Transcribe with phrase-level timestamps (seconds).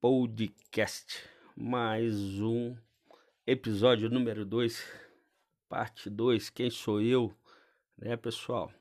[0.00, 1.28] Podcast.
[1.54, 2.74] Mais um
[3.46, 4.82] episódio número 2,
[5.68, 6.48] parte 2.
[6.48, 7.30] Quem sou eu?
[7.98, 8.72] Né, pessoal?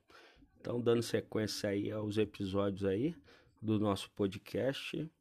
[0.57, 3.13] Então, dando sequência aí aos episódios aí
[3.61, 5.11] do nosso podcast.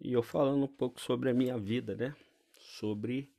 [0.00, 2.16] E eu falando um pouco sobre a minha vida, né?
[2.58, 3.30] Sobre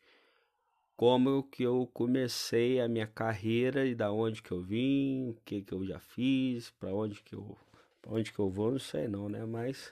[0.96, 5.64] como que eu comecei a minha carreira e da onde que eu vim, o que
[5.64, 7.58] que eu já fiz, para onde que eu
[8.00, 9.44] pra onde que eu vou, não sei não, né?
[9.44, 9.92] Mas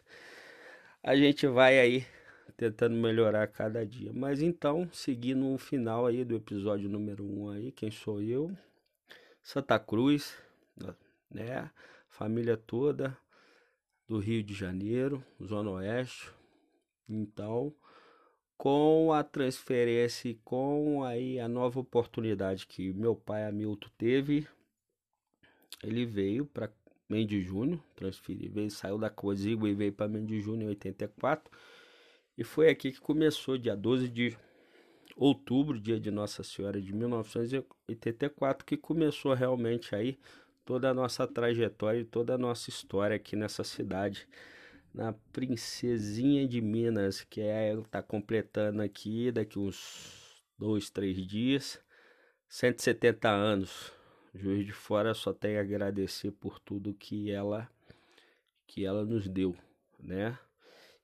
[1.08, 2.06] a gente vai aí
[2.58, 4.12] tentando melhorar cada dia.
[4.12, 8.52] Mas então, seguindo o final aí do episódio número 1 um aí, quem sou eu?
[9.42, 10.38] Santa Cruz,
[11.32, 11.72] né?
[12.10, 13.18] Família toda
[14.06, 16.30] do Rio de Janeiro, Zona Oeste.
[17.08, 17.74] Então,
[18.58, 24.46] com a transferência e com aí a nova oportunidade que meu pai Hamilton teve,
[25.82, 26.68] ele veio para
[27.10, 31.52] Mendes Júnior, transferiu, veio, saiu da Cosigo e veio para Mendes Júnior em 84.
[32.38, 34.38] E foi aqui que começou, dia 12 de
[35.16, 40.18] outubro, dia de Nossa Senhora de 1984, que começou realmente aí
[40.64, 44.28] toda a nossa trajetória e toda a nossa história aqui nessa cidade
[44.94, 51.80] na Princesinha de Minas, que é tá completando aqui daqui uns dois, três dias,
[52.50, 53.97] 170 anos.
[54.38, 57.70] Juiz de Fora só tem a agradecer por tudo que ela
[58.66, 59.56] que ela nos deu,
[60.00, 60.38] né?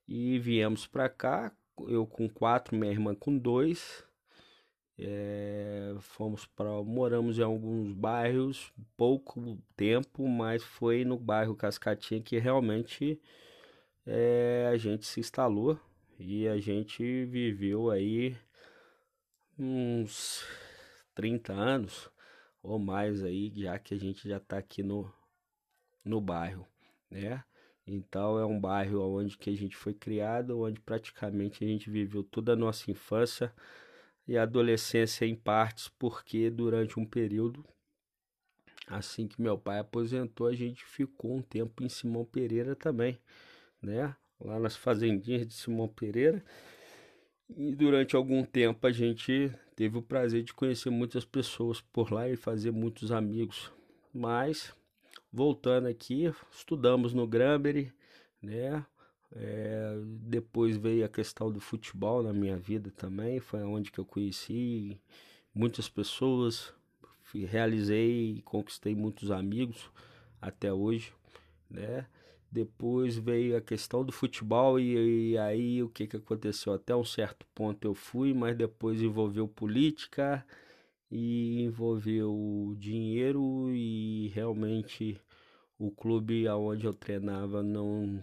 [0.08, 1.52] E viemos para cá,
[1.88, 4.06] eu com quatro, minha irmã com dois.
[4.98, 12.38] É, fomos para moramos em alguns bairros pouco tempo mas foi no bairro Cascatinha que
[12.38, 13.20] realmente
[14.06, 15.80] é, a gente se instalou
[16.20, 18.38] e a gente viveu aí
[19.58, 20.46] uns
[21.16, 22.13] 30 anos
[22.64, 25.12] ou mais aí, já que a gente já está aqui no,
[26.04, 26.68] no bairro,
[27.12, 27.44] né?
[27.86, 32.24] Então é um bairro onde que a gente foi criado, onde praticamente a gente viveu
[32.24, 33.54] toda a nossa infância
[34.28, 37.66] e adolescência em partes, porque durante um período
[38.88, 43.20] assim que meu pai aposentou, a gente ficou um tempo em Simão Pereira também
[43.84, 44.16] né?
[44.40, 46.44] Lá nas fazendinhas de Simão Pereira.
[47.50, 52.30] E durante algum tempo a gente teve o prazer de conhecer muitas pessoas por lá
[52.30, 53.72] e fazer muitos amigos.
[54.14, 54.74] Mas
[55.32, 57.92] voltando aqui, estudamos no Granbury,
[58.42, 58.86] né?
[59.36, 64.06] É, depois veio a questão do futebol na minha vida também, foi onde que eu
[64.06, 65.00] conheci
[65.56, 66.72] muitas pessoas,
[67.34, 69.90] realizei e conquistei muitos amigos
[70.40, 71.12] até hoje,
[71.68, 72.06] né?
[72.54, 76.72] Depois veio a questão do futebol e, e, aí o que, que aconteceu?
[76.72, 80.46] Até um certo ponto eu fui, mas depois envolveu política
[81.10, 85.20] e envolveu dinheiro e realmente
[85.80, 88.22] o clube aonde eu treinava não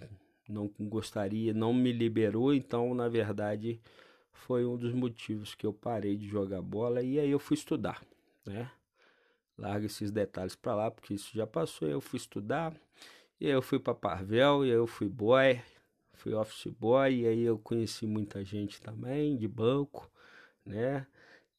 [0.48, 3.80] não gostaria, não me liberou, então na verdade
[4.32, 8.00] foi um dos motivos que eu parei de jogar bola e aí eu fui estudar,
[8.46, 8.70] né?
[9.58, 12.72] Larga esses detalhes para lá porque isso já passou, eu fui estudar
[13.40, 15.60] e aí eu fui para Parvel, e aí eu fui boy,
[16.12, 20.10] fui office boy, e aí eu conheci muita gente também de banco,
[20.64, 21.06] né?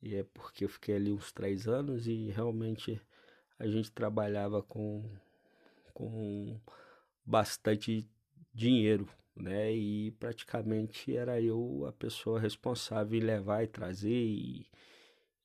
[0.01, 3.01] E é porque eu fiquei ali uns três anos e realmente
[3.57, 5.03] a gente trabalhava com,
[5.93, 6.59] com
[7.25, 8.07] bastante
[8.53, 9.73] dinheiro, né?
[9.73, 14.67] E praticamente era eu a pessoa responsável em levar e trazer e,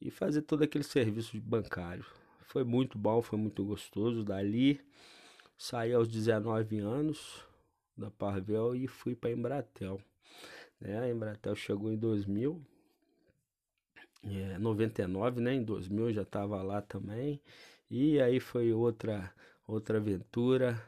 [0.01, 2.05] e fazer todo aquele serviço bancário.
[2.43, 4.25] Foi muito bom, foi muito gostoso.
[4.25, 4.81] Dali
[5.59, 7.45] Saí aos 19 anos
[7.97, 10.01] da Parvel e fui para Embratel.
[10.81, 10.99] Né?
[10.99, 12.61] A Embratel chegou em 2000,
[14.25, 15.55] é, 99, né?
[15.55, 17.41] Em 2000 eu já estava lá também.
[17.91, 19.33] E aí foi outra
[19.67, 20.81] outra aventura,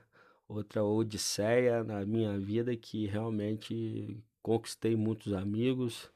[0.48, 6.10] outra odisseia na minha vida que realmente conquistei muitos amigos,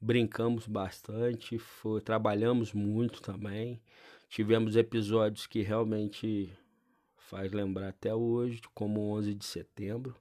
[0.00, 3.80] brincamos bastante, foi, trabalhamos muito também.
[4.28, 6.52] Tivemos episódios que realmente
[7.32, 10.14] faz lembrar até hoje, como o 11 de setembro.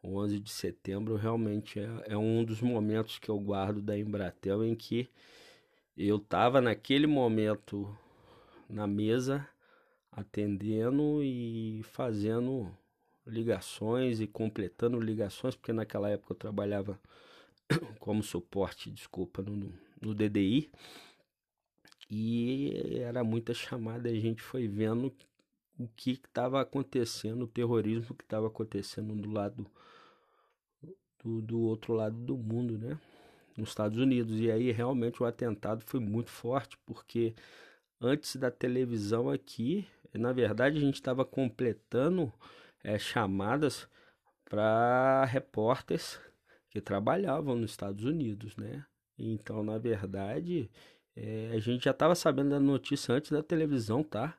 [0.00, 4.64] O 11 de setembro realmente é, é um dos momentos que eu guardo da Embratel
[4.64, 5.10] em que
[5.96, 7.92] eu estava naquele momento
[8.70, 9.48] na mesa
[10.12, 12.72] atendendo e fazendo
[13.26, 17.00] ligações e completando ligações, porque naquela época eu trabalhava
[17.98, 20.70] como suporte, desculpa, no, no DDI.
[22.08, 25.12] E era muita chamada, a gente foi vendo
[25.78, 29.66] o que estava acontecendo, o terrorismo que estava acontecendo do lado
[31.22, 32.98] do, do outro lado do mundo, né?
[33.56, 34.38] Nos Estados Unidos.
[34.38, 37.34] E aí realmente o atentado foi muito forte, porque
[38.00, 42.32] antes da televisão aqui, na verdade a gente estava completando
[42.82, 43.88] é, chamadas
[44.44, 46.20] para repórteres
[46.70, 48.84] que trabalhavam nos Estados Unidos, né?
[49.18, 50.70] Então, na verdade,
[51.16, 54.38] é, a gente já estava sabendo da notícia antes da televisão tá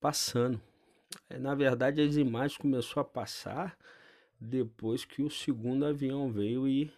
[0.00, 0.60] passando.
[1.28, 3.76] É, na verdade, as imagens começou a passar
[4.40, 6.92] depois que o segundo avião veio e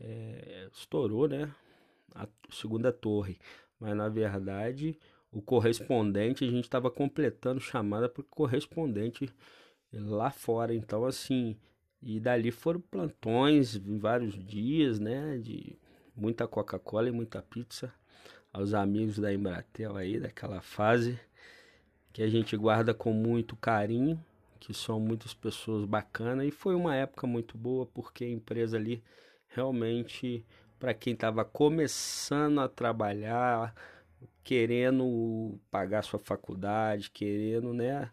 [0.00, 1.52] é, estourou, né?
[2.14, 3.38] A segunda torre.
[3.78, 4.98] Mas na verdade,
[5.32, 9.28] o correspondente, a gente estava completando chamada para correspondente
[9.92, 10.74] lá fora.
[10.74, 11.56] Então, assim,
[12.02, 15.38] e dali foram plantões em vários dias, né?
[15.38, 15.78] De
[16.14, 17.92] muita Coca-Cola e muita pizza.
[18.52, 21.18] Aos amigos da Embratel aí, daquela fase
[22.14, 24.24] que a gente guarda com muito carinho,
[24.60, 26.46] que são muitas pessoas bacanas.
[26.46, 29.02] E foi uma época muito boa, porque a empresa ali
[29.48, 30.46] realmente,
[30.78, 33.74] para quem estava começando a trabalhar,
[34.44, 38.08] querendo pagar sua faculdade, querendo, né?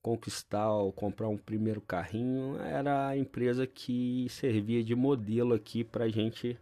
[0.00, 6.06] conquistar ou comprar um primeiro carrinho era a empresa que servia de modelo aqui para
[6.06, 6.58] a gente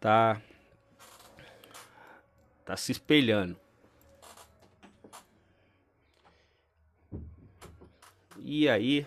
[0.00, 0.40] tá
[2.64, 3.58] tá se espelhando
[8.48, 9.04] e aí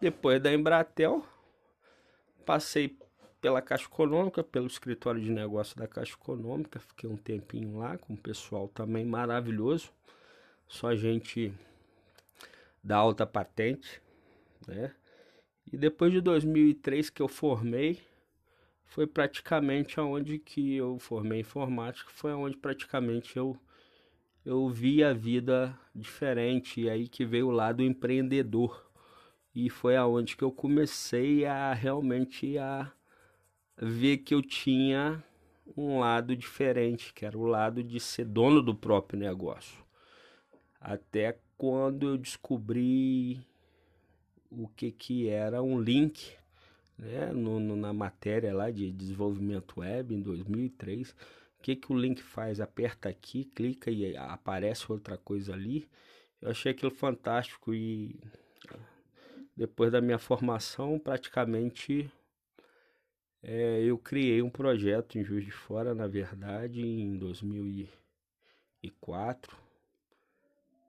[0.00, 1.22] depois da Embratel
[2.46, 2.98] passei
[3.38, 8.14] pela Caixa Econômica, pelo escritório de negócio da Caixa Econômica, fiquei um tempinho lá com
[8.14, 9.92] o pessoal também maravilhoso,
[10.66, 11.52] só gente
[12.82, 14.00] da alta patente,
[14.66, 14.94] né?
[15.70, 18.00] E depois de 2003 que eu formei,
[18.86, 23.54] foi praticamente aonde que eu formei informática, foi aonde praticamente eu
[24.46, 28.88] eu vi a vida diferente e aí que veio o lado empreendedor.
[29.52, 32.92] E foi aonde que eu comecei a realmente a
[33.76, 35.24] ver que eu tinha
[35.76, 39.84] um lado diferente, que era o lado de ser dono do próprio negócio.
[40.80, 43.40] Até quando eu descobri
[44.48, 46.36] o que, que era um link
[46.96, 51.16] né, no, no, na matéria lá de desenvolvimento web em 2003.
[51.66, 52.60] Que, que o link faz?
[52.60, 55.88] Aperta aqui, clica e aparece outra coisa ali.
[56.40, 58.20] Eu achei aquilo fantástico e
[59.56, 62.08] depois da minha formação, praticamente
[63.42, 69.58] é, eu criei um projeto em Juiz de Fora, na verdade, em 2004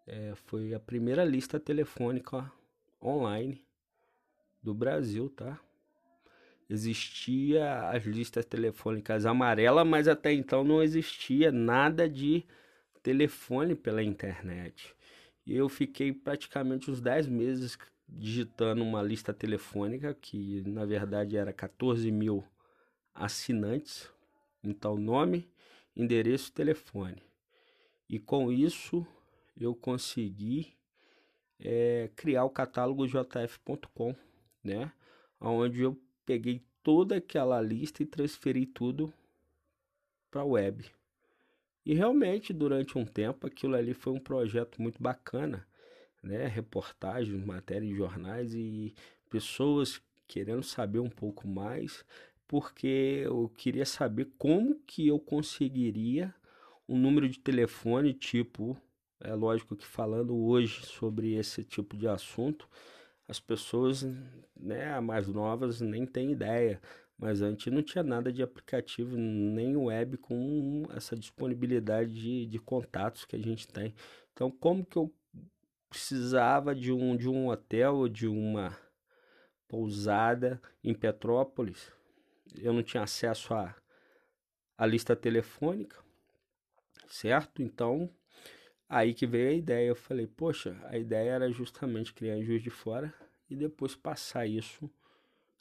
[0.06, 2.54] é, foi a primeira lista telefônica
[3.02, 3.66] online
[4.62, 5.60] do Brasil, tá?
[6.70, 12.46] Existia as listas telefônicas amarelas, mas até então não existia nada de
[13.02, 14.94] telefone pela internet.
[15.46, 17.78] E eu fiquei praticamente uns 10 meses
[18.08, 22.44] digitando uma lista telefônica, que na verdade era 14 mil
[23.14, 24.10] assinantes.
[24.62, 25.50] Então, nome,
[25.96, 27.24] endereço, telefone.
[28.10, 29.08] E com isso
[29.56, 30.74] eu consegui
[31.60, 34.14] é, criar o catálogo jf.com,
[34.64, 34.92] né?
[35.40, 35.98] Onde eu
[36.28, 39.12] peguei toda aquela lista e transferi tudo
[40.30, 40.86] para a web.
[41.86, 45.66] E realmente, durante um tempo, aquilo ali foi um projeto muito bacana,
[46.22, 46.46] né?
[46.46, 48.94] Reportagens, matérias em jornais e
[49.30, 52.04] pessoas querendo saber um pouco mais,
[52.46, 56.36] porque eu queria saber como que eu conseguiria
[56.90, 58.78] um número de telefone tipo
[59.20, 62.70] é lógico que falando hoje sobre esse tipo de assunto,
[63.28, 64.04] as pessoas,
[64.56, 66.82] né, mais novas nem têm ideia,
[67.18, 73.26] mas antes não tinha nada de aplicativo, nem web com essa disponibilidade de, de contatos
[73.26, 73.94] que a gente tem.
[74.32, 75.14] Então, como que eu
[75.90, 78.78] precisava de um, de um hotel ou de uma
[79.68, 81.92] pousada em Petrópolis?
[82.56, 83.76] Eu não tinha acesso à,
[84.78, 85.98] à lista telefônica,
[87.08, 87.62] certo?
[87.62, 88.10] Então,
[88.90, 92.70] Aí que veio a ideia, eu falei, poxa, a ideia era justamente criar Juiz de
[92.70, 93.14] Fora
[93.50, 94.90] e depois passar isso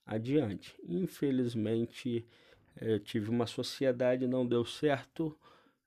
[0.05, 0.75] adiante.
[0.85, 2.27] Infelizmente,
[2.81, 5.37] eu eh, tive uma sociedade, não deu certo,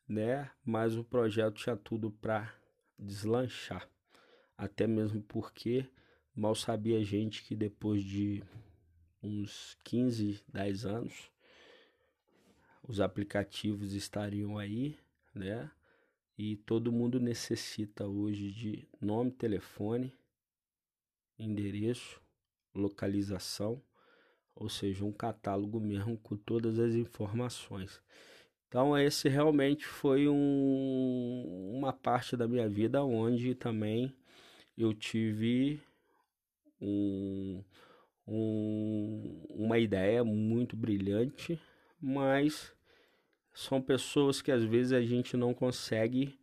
[0.07, 0.49] né?
[0.65, 2.53] Mas o projeto tinha tudo para
[2.97, 3.87] deslanchar.
[4.57, 5.85] Até mesmo porque
[6.35, 8.43] mal sabia a gente que depois de
[9.21, 11.31] uns 15, 10 anos,
[12.83, 14.97] os aplicativos estariam aí,
[15.33, 15.69] né?
[16.37, 20.13] E todo mundo necessita hoje de nome, telefone,
[21.39, 22.21] endereço,
[22.75, 23.81] localização,
[24.53, 28.01] ou seja, um catálogo mesmo com todas as informações.
[28.67, 34.13] Então, esse realmente foi um, uma parte da minha vida onde também
[34.77, 35.81] eu tive
[36.79, 37.63] um,
[38.27, 41.59] um, uma ideia muito brilhante,
[41.99, 42.71] mas
[43.53, 46.39] são pessoas que às vezes a gente não consegue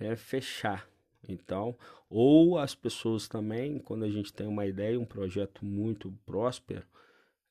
[0.00, 0.88] né, fechar.
[1.26, 1.76] Então,
[2.08, 6.86] ou as pessoas também, quando a gente tem uma ideia, um projeto muito próspero,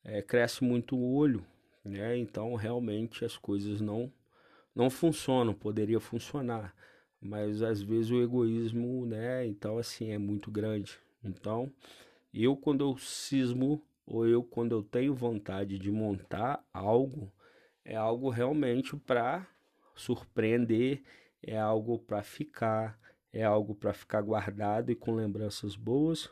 [0.03, 1.45] é, cresce muito o olho,
[1.83, 2.17] né?
[2.17, 4.11] Então realmente as coisas não
[4.75, 6.75] não funcionam, poderia funcionar,
[7.19, 9.45] mas às vezes o egoísmo, né?
[9.45, 10.97] Então assim é muito grande.
[11.23, 11.71] Então
[12.33, 17.31] eu quando eu cismo ou eu quando eu tenho vontade de montar algo,
[17.83, 19.47] é algo realmente para
[19.95, 21.01] surpreender,
[21.41, 22.99] é algo para ficar,
[23.37, 26.27] é algo para ficar guardado e com lembranças boas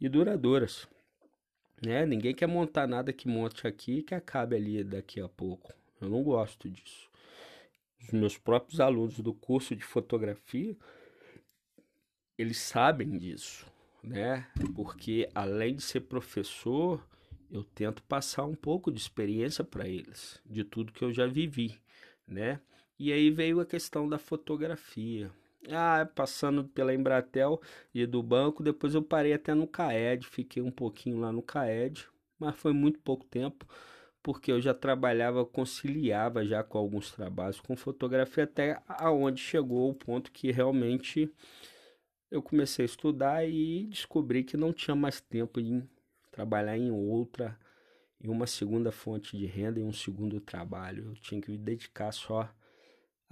[0.00, 0.88] e duradouras.
[1.80, 2.04] Né?
[2.04, 5.72] Ninguém quer montar nada que monte aqui e que acabe ali daqui a pouco.
[6.00, 7.08] Eu não gosto disso.
[8.00, 10.76] Os meus próprios alunos do curso de fotografia,
[12.36, 13.64] eles sabem disso,
[14.02, 14.48] né?
[14.74, 17.00] Porque além de ser professor,
[17.48, 21.80] eu tento passar um pouco de experiência para eles, de tudo que eu já vivi,
[22.26, 22.60] né?
[22.98, 25.30] E aí veio a questão da fotografia.
[25.70, 27.60] Ah, passando pela Embratel
[27.94, 32.06] e do banco, depois eu parei até no CAED, fiquei um pouquinho lá no CAED,
[32.38, 33.66] mas foi muito pouco tempo,
[34.22, 39.94] porque eu já trabalhava, conciliava já com alguns trabalhos com fotografia, até aonde chegou o
[39.94, 41.32] ponto que realmente
[42.30, 45.88] eu comecei a estudar e descobri que não tinha mais tempo em
[46.30, 47.58] trabalhar em outra,
[48.20, 51.06] em uma segunda fonte de renda, em um segundo trabalho.
[51.10, 52.52] Eu tinha que me dedicar só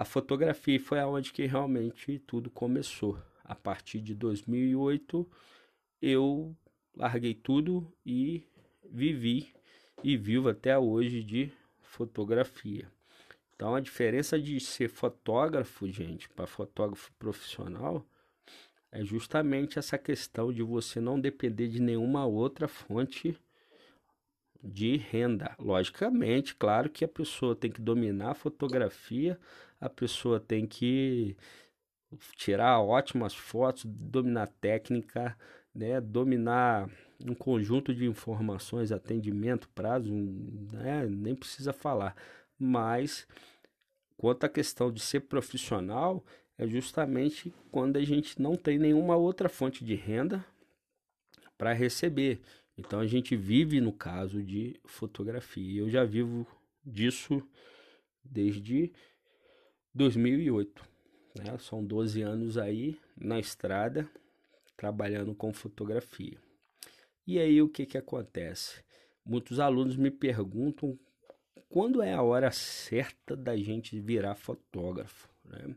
[0.03, 3.17] a fotografia foi aonde que realmente tudo começou.
[3.45, 5.31] A partir de 2008
[6.01, 6.57] eu
[6.97, 8.43] larguei tudo e
[8.91, 9.55] vivi
[10.03, 12.91] e vivo até hoje de fotografia.
[13.55, 18.05] Então a diferença de ser fotógrafo, gente, para fotógrafo profissional
[18.91, 23.39] é justamente essa questão de você não depender de nenhuma outra fonte
[24.61, 25.55] de renda.
[25.61, 29.39] Logicamente, claro que a pessoa tem que dominar a fotografia,
[29.83, 31.37] a pessoa tem que
[32.37, 35.37] tirar ótimas fotos, dominar técnica,
[35.75, 36.89] né, dominar
[37.27, 42.15] um conjunto de informações, atendimento, prazo, né, nem precisa falar.
[42.57, 43.27] Mas
[44.17, 46.25] quanto à questão de ser profissional,
[46.57, 50.45] é justamente quando a gente não tem nenhuma outra fonte de renda
[51.59, 52.41] para receber.
[52.79, 55.81] Então a gente vive no caso de fotografia.
[55.81, 56.47] Eu já vivo
[56.85, 57.43] disso
[58.25, 58.93] desde
[59.95, 60.85] 2008.
[61.39, 61.57] Né?
[61.59, 64.09] São 12 anos aí na estrada
[64.77, 66.39] trabalhando com fotografia.
[67.27, 68.83] E aí o que, que acontece?
[69.25, 70.99] Muitos alunos me perguntam
[71.69, 75.29] quando é a hora certa da gente virar fotógrafo.
[75.45, 75.75] Né?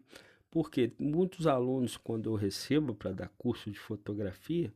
[0.50, 4.74] Porque muitos alunos, quando eu recebo para dar curso de fotografia,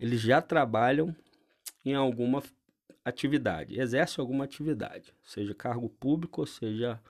[0.00, 1.14] eles já trabalham
[1.84, 2.42] em alguma
[3.04, 7.00] atividade, exerce alguma atividade, seja cargo público, seja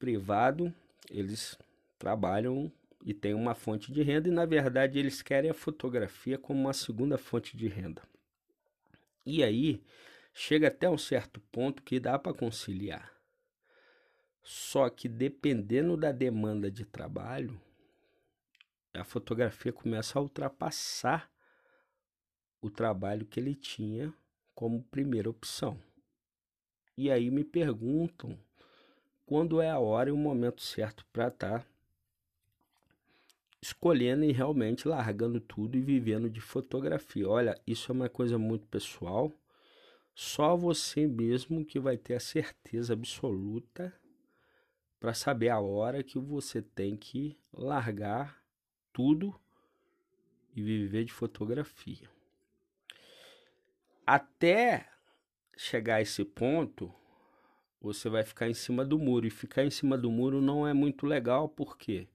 [0.00, 0.74] privado,
[1.10, 1.56] eles
[1.98, 2.72] trabalham
[3.04, 6.72] e têm uma fonte de renda e na verdade eles querem a fotografia como uma
[6.72, 8.02] segunda fonte de renda.
[9.24, 9.84] E aí
[10.32, 13.12] chega até um certo ponto que dá para conciliar.
[14.42, 17.60] Só que dependendo da demanda de trabalho,
[18.94, 21.30] a fotografia começa a ultrapassar
[22.60, 24.12] o trabalho que ele tinha
[24.54, 25.78] como primeira opção.
[26.96, 28.38] E aí me perguntam
[29.30, 31.66] quando é a hora e o momento certo para estar tá
[33.62, 37.28] escolhendo e realmente largando tudo e vivendo de fotografia.
[37.28, 39.32] Olha, isso é uma coisa muito pessoal.
[40.16, 43.94] Só você mesmo que vai ter a certeza absoluta
[44.98, 48.42] para saber a hora que você tem que largar
[48.92, 49.32] tudo
[50.56, 52.10] e viver de fotografia
[54.04, 54.88] até
[55.56, 56.92] chegar a esse ponto,
[57.80, 59.26] você vai ficar em cima do muro.
[59.26, 62.06] E ficar em cima do muro não é muito legal, porque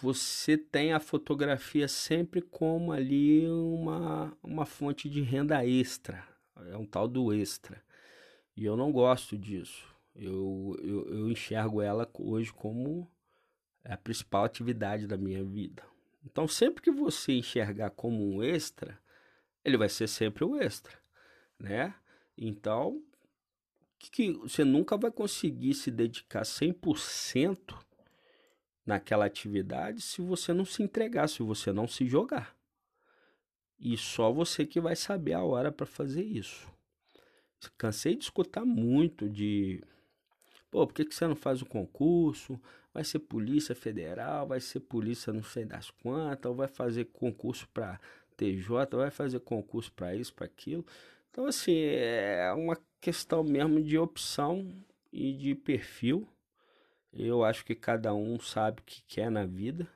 [0.00, 6.22] você tem a fotografia sempre como ali uma, uma fonte de renda extra.
[6.70, 7.82] É um tal do extra.
[8.56, 9.86] E eu não gosto disso.
[10.14, 13.10] Eu, eu, eu enxergo ela hoje como
[13.84, 15.82] a principal atividade da minha vida.
[16.24, 18.98] Então, sempre que você enxergar como um extra,
[19.64, 20.92] ele vai ser sempre o extra,
[21.58, 21.94] né?
[22.36, 23.02] Então,
[23.98, 27.74] que, você nunca vai conseguir se dedicar 100%
[28.84, 32.56] naquela atividade se você não se entregar, se você não se jogar.
[33.78, 36.66] E só você que vai saber a hora para fazer isso.
[37.76, 39.82] Cansei de escutar muito de
[40.70, 42.60] Pô, por que, que você não faz o concurso?
[42.92, 47.68] Vai ser polícia federal, vai ser polícia não sei das quantas, ou vai fazer concurso
[47.72, 48.00] para
[48.36, 50.84] TJ, vai fazer concurso para isso, para aquilo.
[51.30, 52.76] Então, assim, é uma
[53.06, 54.66] questão mesmo de opção
[55.12, 56.26] e de perfil.
[57.12, 59.88] Eu acho que cada um sabe o que quer na vida.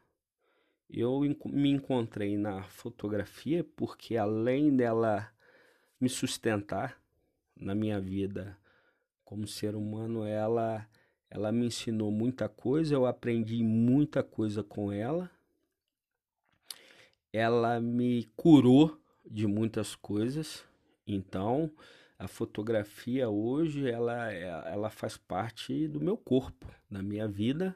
[0.89, 5.29] Eu me encontrei na fotografia porque, além dela
[6.01, 7.03] me sustentar
[7.57, 8.57] na minha vida
[9.25, 10.89] como ser humano, ela
[11.29, 15.29] ela me ensinou muita coisa, eu aprendi muita coisa com ela.
[17.33, 18.97] Ela me curou
[19.29, 20.65] de muitas coisas.
[21.05, 21.73] Então,
[22.21, 27.75] a fotografia hoje ela, ela faz parte do meu corpo, da minha vida,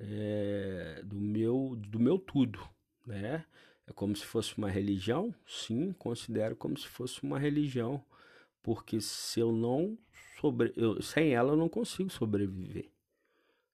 [0.00, 2.58] é, do meu do meu tudo,
[3.06, 3.44] né?
[3.86, 5.32] É como se fosse uma religião?
[5.46, 8.04] Sim, considero como se fosse uma religião,
[8.64, 9.96] porque se eu não
[10.40, 12.90] sobre, eu, sem ela eu não consigo sobreviver,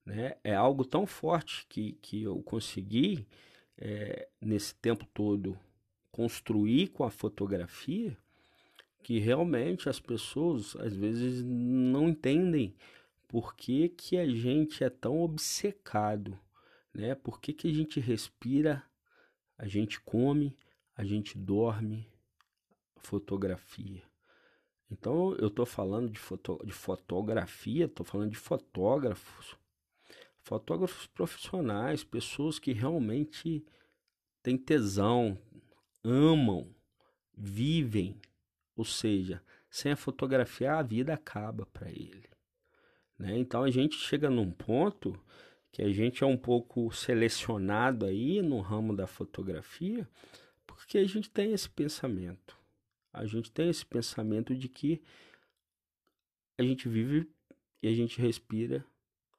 [0.04, 0.36] né?
[0.44, 3.26] É algo tão forte que, que eu consegui
[3.78, 5.58] é, nesse tempo todo
[6.12, 8.14] construir com a fotografia
[9.04, 12.74] que realmente as pessoas às vezes não entendem
[13.28, 16.38] por que, que a gente é tão obcecado,
[16.92, 17.14] né?
[17.14, 18.82] Por que, que a gente respira
[19.56, 20.56] a gente come,
[20.96, 22.08] a gente dorme,
[22.96, 24.02] fotografia.
[24.90, 29.56] Então eu estou falando de, foto, de fotografia, estou falando de fotógrafos,
[30.42, 33.64] fotógrafos profissionais, pessoas que realmente
[34.42, 35.38] têm tesão,
[36.02, 36.74] amam,
[37.36, 38.20] vivem.
[38.76, 42.28] Ou seja, sem a fotografia a vida acaba para ele.
[43.18, 43.38] Né?
[43.38, 45.18] Então a gente chega num ponto
[45.70, 50.08] que a gente é um pouco selecionado aí no ramo da fotografia,
[50.66, 52.56] porque a gente tem esse pensamento.
[53.12, 55.02] A gente tem esse pensamento de que
[56.58, 57.28] a gente vive
[57.82, 58.84] e a gente respira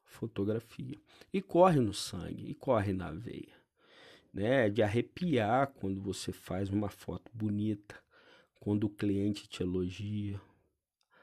[0.03, 0.99] fotografia.
[1.31, 3.55] E corre no sangue, e corre na veia.
[4.33, 4.69] Né?
[4.69, 8.01] De arrepiar quando você faz uma foto bonita,
[8.59, 10.39] quando o cliente te elogia.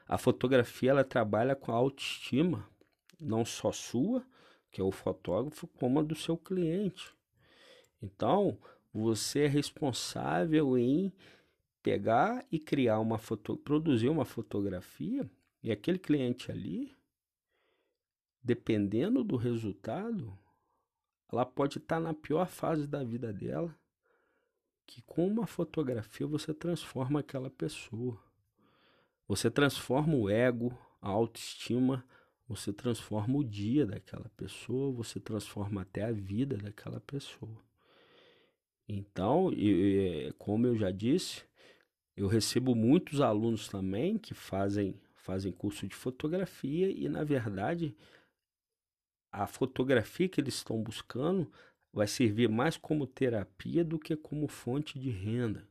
[0.07, 2.69] A fotografia ela trabalha com a autoestima,
[3.19, 4.25] não só sua,
[4.71, 7.13] que é o fotógrafo, como a do seu cliente.
[8.01, 8.57] Então,
[8.93, 11.11] você é responsável em
[11.81, 15.29] pegar e criar uma foto, produzir uma fotografia
[15.61, 16.95] e aquele cliente ali,
[18.41, 20.37] dependendo do resultado,
[21.31, 23.75] ela pode estar na pior fase da vida dela,
[24.85, 28.21] que com uma fotografia você transforma aquela pessoa.
[29.27, 32.05] Você transforma o ego, a autoestima,
[32.47, 37.61] você transforma o dia daquela pessoa, você transforma até a vida daquela pessoa.
[38.87, 41.43] Então, eu, como eu já disse,
[42.15, 47.95] eu recebo muitos alunos também que fazem, fazem curso de fotografia e, na verdade,
[49.31, 51.51] a fotografia que eles estão buscando
[51.93, 55.67] vai servir mais como terapia do que como fonte de renda.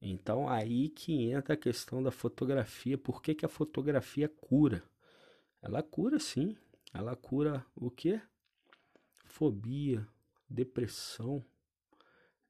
[0.00, 2.96] Então, aí que entra a questão da fotografia.
[2.96, 4.82] Por que, que a fotografia cura?
[5.62, 6.56] Ela cura sim.
[6.92, 8.20] Ela cura o que?
[9.26, 10.06] Fobia,
[10.48, 11.44] depressão,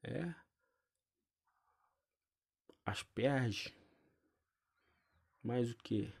[0.03, 0.33] é,
[2.85, 3.75] asperge,
[5.41, 6.13] mais o que?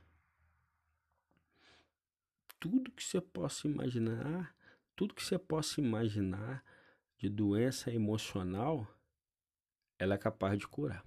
[2.59, 4.54] Tudo que você possa imaginar,
[4.95, 6.63] tudo que você possa imaginar
[7.17, 8.87] de doença emocional,
[9.97, 11.05] ela é capaz de curar.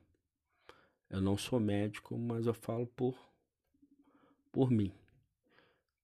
[1.08, 3.16] Eu não sou médico, mas eu falo por
[4.50, 4.92] por mim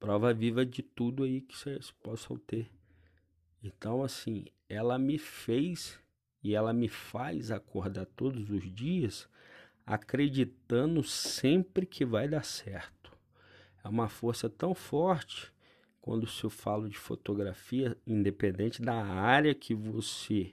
[0.05, 2.71] prova viva de tudo aí que vocês possam ter.
[3.63, 5.99] Então, assim, ela me fez
[6.43, 9.27] e ela me faz acordar todos os dias
[9.87, 13.17] acreditando sempre que vai dar certo.
[13.83, 15.51] É uma força tão forte
[16.05, 20.53] quando se eu falo de fotografia, independente da área que você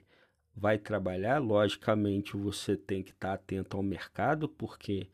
[0.56, 5.10] vai trabalhar, logicamente você tem que estar atento ao mercado, porque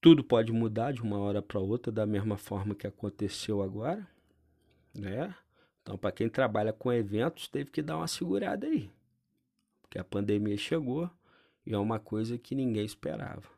[0.00, 4.06] tudo pode mudar de uma hora para outra, da mesma forma que aconteceu agora,
[4.94, 5.34] né?
[5.82, 8.88] Então, para quem trabalha com eventos, teve que dar uma segurada aí,
[9.82, 11.10] porque a pandemia chegou
[11.66, 13.48] e é uma coisa que ninguém esperava.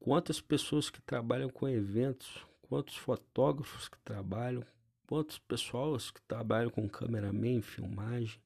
[0.00, 4.64] Quantas pessoas que trabalham com eventos, quantos fotógrafos que trabalham,
[5.06, 8.40] quantas pessoas que trabalham com cameraman, filmagem,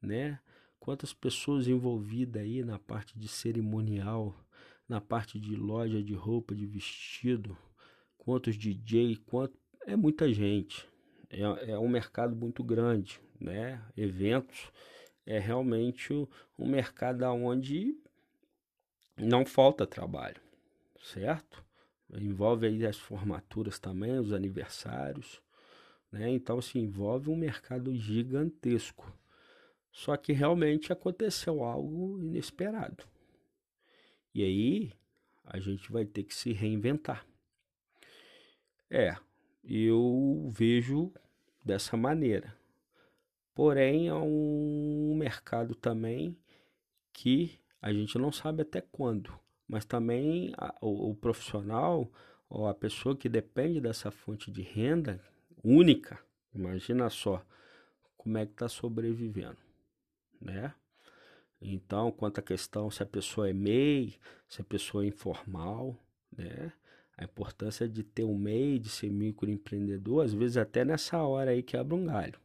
[0.00, 0.40] né?
[0.78, 4.34] Quantas pessoas envolvidas aí na parte de cerimonial,
[4.88, 7.54] na parte de loja de roupa, de vestido,
[8.16, 10.88] quantos DJ, quanto é muita gente.
[11.28, 13.84] É, é um mercado muito grande, né?
[13.94, 14.72] Eventos
[15.26, 16.14] é realmente
[16.58, 17.94] um mercado onde
[19.18, 20.40] não falta trabalho,
[20.98, 21.62] certo?
[22.14, 25.40] Envolve aí as formaturas também, os aniversários,
[26.10, 26.30] né?
[26.30, 29.12] Então se envolve um mercado gigantesco.
[29.92, 33.04] Só que realmente aconteceu algo inesperado.
[34.34, 34.92] E aí
[35.44, 37.26] a gente vai ter que se reinventar.
[38.88, 39.16] É,
[39.64, 41.12] eu vejo
[41.64, 42.56] dessa maneira.
[43.54, 46.36] Porém, é um mercado também
[47.12, 49.38] que a gente não sabe até quando,
[49.70, 52.10] mas também a, o, o profissional
[52.48, 55.22] ou a pessoa que depende dessa fonte de renda
[55.62, 56.18] única,
[56.52, 57.40] imagina só
[58.16, 59.58] como é que está sobrevivendo,
[60.40, 60.74] né?
[61.62, 65.96] Então, quanto à questão se a pessoa é MEI, se a pessoa é informal,
[66.36, 66.72] né?
[67.16, 71.62] A importância de ter um MEI, de ser microempreendedor, às vezes até nessa hora aí
[71.62, 72.40] quebra um galho.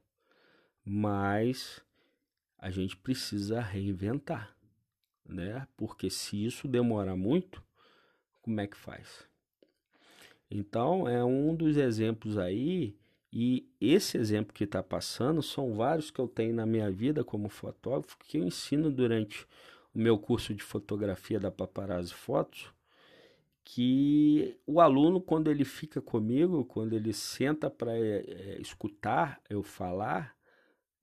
[0.86, 1.82] Mas
[2.60, 4.55] a gente precisa reinventar,
[5.28, 5.68] né?
[5.76, 7.64] Porque se isso demorar muito,
[8.42, 9.28] como é que faz?
[10.50, 12.96] Então, é um dos exemplos aí,
[13.34, 17.50] e esse exemplo que está passando são vários que eu tenho na minha vida como
[17.50, 19.46] fotógrafo, que eu ensino durante
[19.94, 22.72] o meu curso de fotografia da Paparazzi Fotos,
[23.64, 29.64] que o aluno, quando ele fica comigo, quando ele senta para é, é, escutar eu
[29.64, 30.35] falar,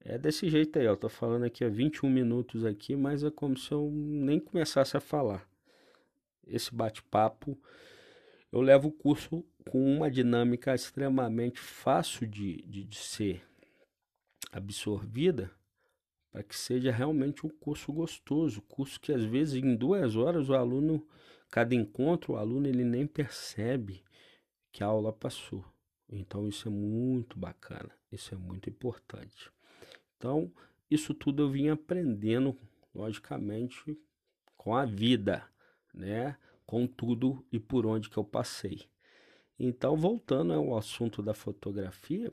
[0.04, 0.84] é desse jeito aí.
[0.84, 4.96] Eu tô falando aqui há 21 minutos aqui, mas é como se eu nem começasse
[4.96, 5.48] a falar.
[6.46, 7.58] Esse bate-papo,
[8.50, 13.42] eu levo o curso com uma dinâmica extremamente fácil de, de, de ser
[14.50, 15.50] absorvida
[16.30, 20.54] para que seja realmente um curso gostoso, curso que às vezes em duas horas o
[20.54, 21.06] aluno
[21.52, 24.02] Cada encontro, o aluno ele nem percebe
[24.72, 25.62] que a aula passou.
[26.08, 29.52] Então isso é muito bacana, isso é muito importante.
[30.22, 30.52] Então,
[30.88, 32.56] isso tudo eu vim aprendendo,
[32.94, 33.98] logicamente,
[34.56, 35.44] com a vida,
[35.92, 36.36] né?
[36.64, 38.82] Com tudo e por onde que eu passei.
[39.58, 42.32] Então, voltando ao assunto da fotografia,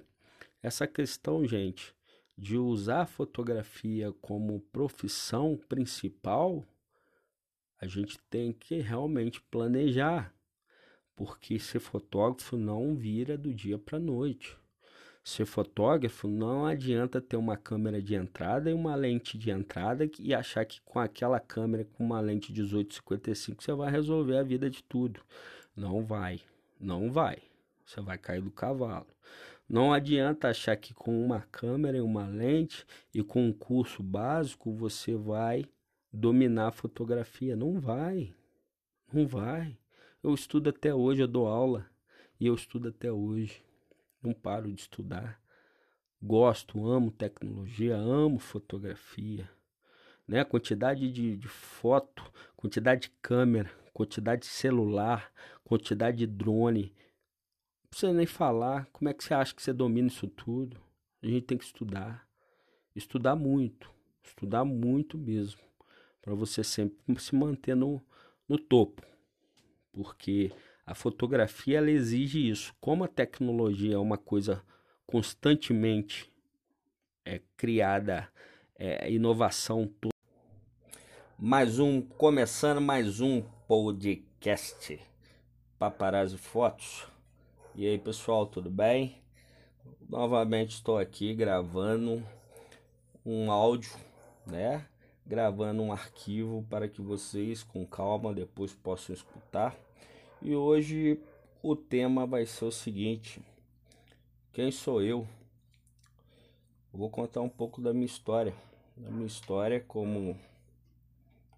[0.62, 1.96] essa questão, gente,
[2.38, 6.64] de usar a fotografia como profissão principal,
[7.82, 10.32] a gente tem que realmente planejar,
[11.16, 14.56] porque ser fotógrafo não vira do dia para a noite.
[15.24, 20.34] Ser fotógrafo não adianta ter uma câmera de entrada e uma lente de entrada e
[20.34, 24.82] achar que com aquela câmera com uma lente 1855 você vai resolver a vida de
[24.84, 25.22] tudo.
[25.76, 26.40] Não vai,
[26.80, 27.38] não vai.
[27.86, 29.08] Você vai cair do cavalo.
[29.68, 34.74] Não adianta achar que com uma câmera e uma lente e com um curso básico
[34.74, 35.66] você vai
[36.12, 37.56] dominar a fotografia.
[37.56, 38.34] Não vai.
[39.14, 39.78] Não vai.
[40.24, 41.86] Eu estudo até hoje, eu dou aula
[42.40, 43.64] e eu estudo até hoje.
[44.22, 45.42] Não paro de estudar.
[46.22, 49.50] Gosto, amo tecnologia, amo fotografia.
[50.28, 50.42] Né?
[50.42, 52.24] A quantidade de, de foto,
[52.56, 55.32] quantidade de câmera, quantidade de celular,
[55.64, 56.94] quantidade de drone.
[57.84, 58.88] Não precisa nem falar.
[58.92, 60.78] Como é que você acha que você domina isso tudo?
[61.24, 62.28] A gente tem que estudar.
[62.96, 63.90] Estudar muito.
[64.24, 65.70] Estudar muito mesmo
[66.22, 68.02] para você sempre se manter no,
[68.48, 69.02] no topo.
[69.92, 70.52] Porque
[70.90, 72.74] a fotografia ela exige isso.
[72.82, 74.64] Como a tecnologia é uma coisa
[75.06, 76.34] constantemente
[77.24, 78.28] é, criada,
[78.76, 80.16] é, inovação toda.
[81.38, 85.00] Mais um, começando mais um podcast
[85.78, 87.06] Paparazzi Fotos.
[87.76, 89.22] E aí pessoal, tudo bem?
[90.10, 92.26] Novamente estou aqui gravando
[93.24, 93.96] um áudio,
[94.44, 94.88] né?
[95.24, 99.78] gravando um arquivo para que vocês com calma depois possam escutar.
[100.42, 101.20] E hoje
[101.62, 103.42] o tema vai ser o seguinte:
[104.54, 105.28] quem sou eu?
[106.92, 108.54] vou contar um pouco da minha história,
[108.98, 110.38] da minha história como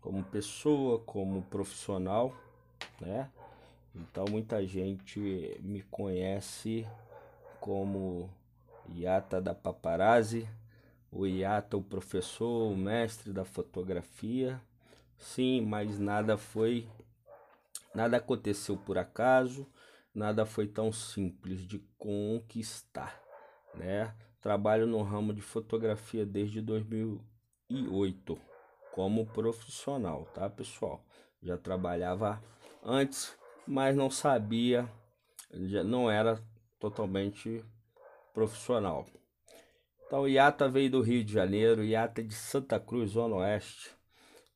[0.02, 2.36] como pessoa, como profissional,
[3.00, 3.30] né?
[3.96, 5.20] Então muita gente
[5.62, 6.88] me conhece
[7.60, 8.30] como
[8.96, 10.48] Yata da Paparazzi,
[11.12, 14.60] o Iata, o professor, o mestre da fotografia.
[15.20, 16.88] Sim, mas nada foi,
[17.94, 19.68] nada aconteceu por acaso,
[20.14, 23.22] nada foi tão simples de conquistar,
[23.76, 24.16] né?
[24.42, 28.40] Trabalho no ramo de fotografia desde 2008
[28.92, 31.04] como profissional, tá, pessoal?
[31.42, 32.42] Já trabalhava
[32.84, 34.90] antes, mas não sabia,
[35.52, 36.42] já não era
[36.80, 37.64] totalmente
[38.34, 39.06] profissional.
[40.06, 43.38] Então o Iata veio do Rio de Janeiro, o Iata é de Santa Cruz, Zona
[43.38, 43.92] Oeste.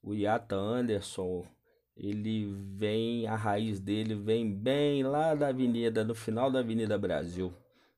[0.04, 1.48] O Iata Anderson,
[1.96, 7.54] ele vem, a raiz dele vem bem lá da avenida, no final da Avenida Brasil,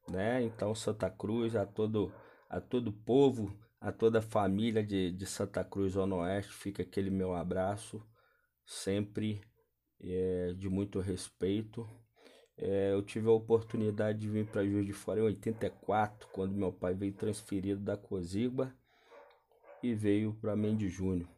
[0.10, 0.44] né?
[0.44, 2.14] Então Santa Cruz, a todo,
[2.50, 7.10] a todo povo, a toda a família de, de Santa Cruz, Zona Oeste, fica aquele
[7.10, 8.02] meu abraço,
[8.66, 9.42] sempre
[10.00, 11.88] é, de muito respeito.
[12.56, 16.72] É, eu tive a oportunidade de vir para Juiz de Fora em 84, quando meu
[16.72, 18.74] pai veio transferido da Cozigba
[19.82, 21.37] e veio para Mendes Júnior.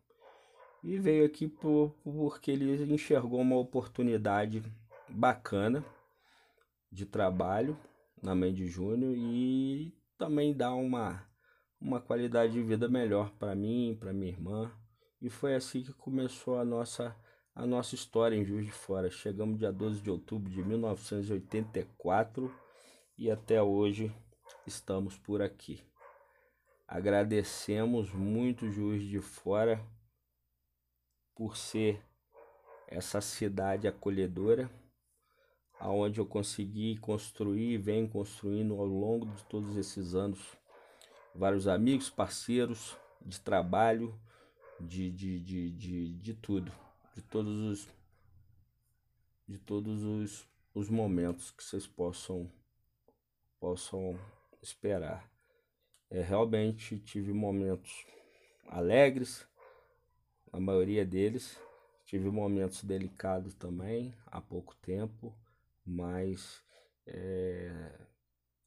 [0.83, 4.63] E veio aqui por, porque ele enxergou uma oportunidade
[5.09, 5.83] bacana
[6.91, 7.77] de trabalho
[8.21, 11.25] na Mendes Júnior e também dá uma,
[11.79, 14.71] uma qualidade de vida melhor para mim, para minha irmã.
[15.21, 17.15] E foi assim que começou a nossa
[17.59, 19.09] a nossa história em Juiz de Fora.
[19.09, 22.49] Chegamos dia 12 de outubro de 1984
[23.17, 24.15] e até hoje
[24.65, 25.81] estamos por aqui.
[26.87, 29.85] Agradecemos muito Juiz de Fora
[31.39, 32.03] por ser
[32.85, 34.69] essa cidade acolhedora,
[35.79, 40.57] aonde eu consegui construir e venho construindo ao longo de todos esses anos
[41.33, 44.19] vários amigos, parceiros de trabalho,
[44.81, 46.73] de, de, de, de, de tudo,
[47.15, 47.87] de todos os
[49.47, 52.51] de todos os, os momentos que vocês possam
[53.61, 54.19] possam
[54.61, 55.31] esperar.
[56.09, 58.05] É, realmente tive momentos
[58.67, 59.47] alegres,
[60.51, 61.57] a maioria deles.
[62.05, 65.35] Tive momentos delicados também há pouco tempo,
[65.85, 66.63] mas
[67.05, 67.91] é,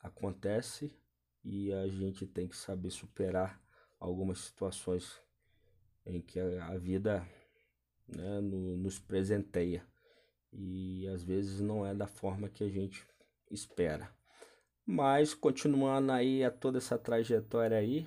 [0.00, 0.96] acontece
[1.44, 3.60] e a gente tem que saber superar
[3.98, 5.20] algumas situações
[6.06, 7.26] em que a, a vida
[8.06, 9.84] né, no, nos presenteia
[10.52, 13.06] e às vezes não é da forma que a gente
[13.50, 14.10] espera.
[14.84, 18.06] Mas continuando aí a toda essa trajetória aí,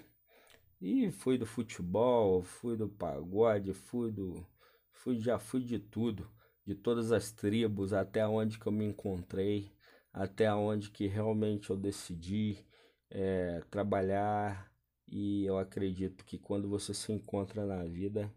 [0.85, 4.45] e fui do futebol, fui do pagode, fui do.
[4.91, 6.29] Fui, já fui de tudo,
[6.63, 9.71] de todas as tribos, até onde que eu me encontrei,
[10.13, 12.63] até onde que realmente eu decidi
[13.09, 14.71] é, trabalhar.
[15.07, 18.31] E eu acredito que quando você se encontra na vida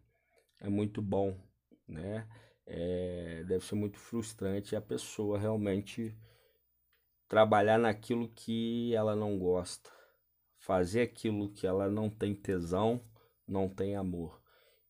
[0.58, 1.38] é muito bom,
[1.87, 2.26] né?
[2.66, 6.16] É, deve ser muito frustrante a pessoa realmente
[7.28, 9.97] trabalhar naquilo que ela não gosta
[10.68, 13.00] fazer aquilo que ela não tem tesão,
[13.46, 14.38] não tem amor.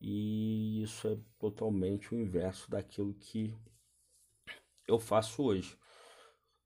[0.01, 3.57] E isso é totalmente o inverso daquilo que
[4.89, 5.79] eu faço hoje.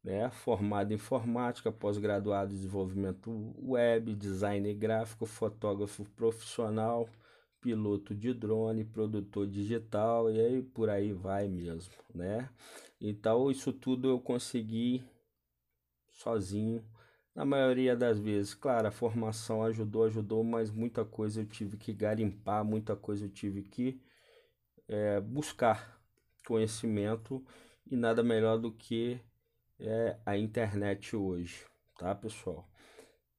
[0.02, 0.30] Né?
[0.30, 7.06] Formado em informática, pós-graduado em desenvolvimento web, design gráfico, fotógrafo profissional,
[7.60, 12.48] piloto de drone, produtor digital e aí por aí vai mesmo, né?
[12.98, 15.04] Então isso tudo eu consegui
[16.10, 16.82] sozinho
[17.34, 21.92] na maioria das vezes, claro, a formação ajudou, ajudou, mas muita coisa eu tive que
[21.92, 24.00] garimpar, muita coisa eu tive que
[24.86, 25.98] é, buscar
[26.46, 27.44] conhecimento
[27.90, 29.20] e nada melhor do que
[29.78, 31.64] é, a internet hoje,
[31.98, 32.68] tá, pessoal?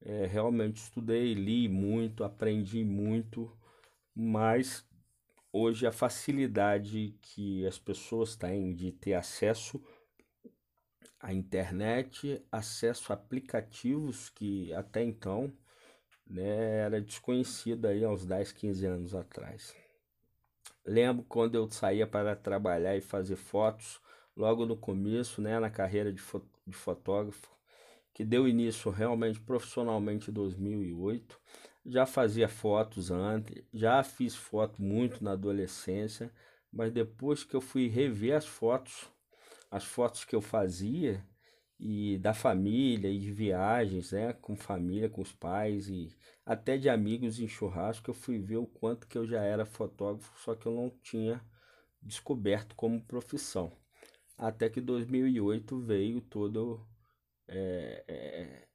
[0.00, 3.56] É, realmente estudei, li muito, aprendi muito,
[4.14, 4.84] mas
[5.52, 9.80] hoje a facilidade que as pessoas têm de ter acesso
[11.24, 15.50] a internet, acesso a aplicativos que até então
[16.26, 19.74] né, era desconhecido aí uns 10, 15 anos atrás.
[20.84, 24.02] Lembro quando eu saía para trabalhar e fazer fotos,
[24.36, 27.50] logo no começo, né, na carreira de, fo de fotógrafo,
[28.12, 31.40] que deu início realmente profissionalmente em 2008.
[31.86, 36.30] Já fazia fotos antes, já fiz foto muito na adolescência,
[36.70, 39.13] mas depois que eu fui rever as fotos
[39.74, 41.26] as fotos que eu fazia
[41.80, 46.14] e da família e de viagens, né, com família, com os pais e
[46.46, 50.32] até de amigos em churrasco, eu fui ver o quanto que eu já era fotógrafo,
[50.38, 51.44] só que eu não tinha
[52.00, 53.72] descoberto como profissão.
[54.38, 56.86] Até que 2008 veio todo
[57.48, 58.68] é, é,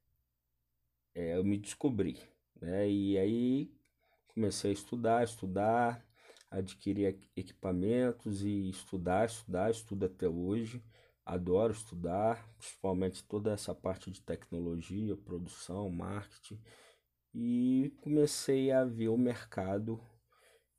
[1.15, 2.19] é, eu me descobri,
[2.61, 2.89] né?
[2.89, 3.71] E aí
[4.33, 6.05] comecei a estudar, estudar,
[6.49, 10.83] adquirir equipamentos e estudar, estudar, estudo até hoje.
[11.25, 16.59] Adoro estudar, principalmente toda essa parte de tecnologia, produção, marketing.
[17.33, 19.99] E comecei a ver o mercado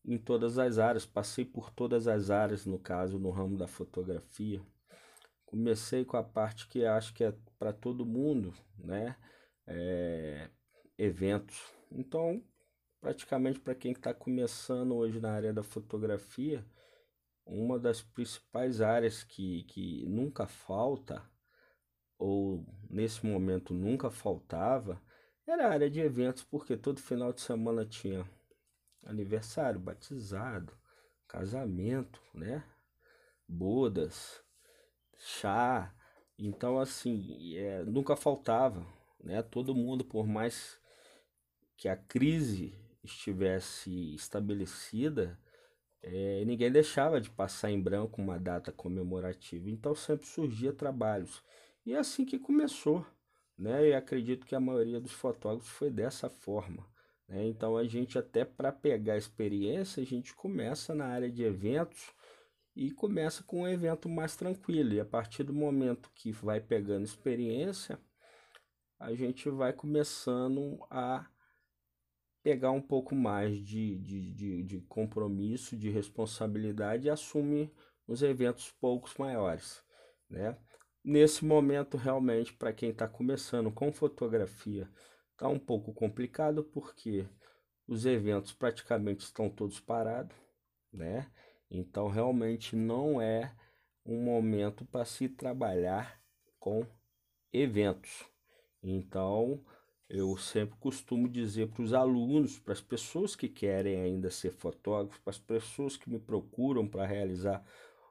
[0.05, 4.61] em todas as áreas, passei por todas as áreas, no caso, no ramo da fotografia.
[5.45, 9.17] Comecei com a parte que acho que é para todo mundo, né?
[9.67, 10.51] É,
[10.99, 11.61] eventos.
[11.93, 12.43] Então,
[13.01, 16.65] praticamente para quem está começando hoje na área da fotografia,
[17.47, 21.23] uma das principais áreas que, que nunca falta,
[22.19, 25.01] ou nesse momento nunca faltava,
[25.47, 28.29] era a área de eventos, porque todo final de semana tinha
[29.05, 30.73] aniversário, batizado,
[31.27, 32.63] casamento, né?
[33.49, 34.45] Bodas,
[35.17, 35.93] chá.
[36.39, 38.87] Então, assim, é, nunca faltava,
[39.19, 39.43] né?
[39.43, 40.79] Todo mundo, por mais
[41.77, 45.39] que a crise estivesse estabelecida,
[46.03, 51.43] é, ninguém deixava de passar em branco uma data comemorativa, então sempre surgia trabalhos.
[51.85, 53.05] E é assim que começou,
[53.57, 53.89] né?
[53.89, 56.87] E acredito que a maioria dos fotógrafos foi dessa forma.
[57.29, 57.47] Né?
[57.47, 62.13] Então a gente até para pegar experiência, a gente começa na área de eventos
[62.75, 64.95] e começa com um evento mais tranquilo.
[64.95, 67.99] E a partir do momento que vai pegando experiência,
[68.99, 71.27] a gente vai começando a
[72.43, 77.73] pegar um pouco mais de, de, de, de compromisso, de responsabilidade e assumir
[78.07, 79.83] os eventos poucos maiores,
[80.29, 80.57] né?
[81.03, 84.89] Nesse momento, realmente, para quem está começando com fotografia,
[85.33, 87.27] está um pouco complicado porque
[87.87, 90.37] os eventos praticamente estão todos parados,
[90.93, 91.31] né?
[91.71, 93.55] Então, realmente não é
[94.05, 96.21] um momento para se trabalhar
[96.59, 96.87] com
[97.53, 98.25] eventos.
[98.83, 99.65] Então,
[100.13, 105.21] eu sempre costumo dizer para os alunos, para as pessoas que querem ainda ser fotógrafos,
[105.21, 107.65] para as pessoas que me procuram para realizar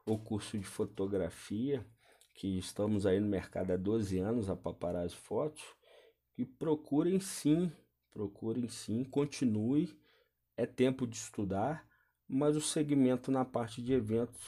[0.06, 1.86] o curso de fotografia,
[2.34, 5.62] que estamos aí no mercado há 12 anos a paparazzi fotos,
[6.32, 7.70] que procurem sim,
[8.10, 9.94] procurem sim, continue,
[10.56, 11.86] é tempo de estudar,
[12.26, 14.40] mas o segmento na parte de eventos